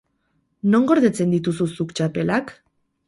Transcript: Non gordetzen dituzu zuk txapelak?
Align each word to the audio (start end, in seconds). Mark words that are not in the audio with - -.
Non 0.75 0.87
gordetzen 0.91 1.35
dituzu 1.35 1.67
zuk 1.81 1.93
txapelak? 2.01 2.55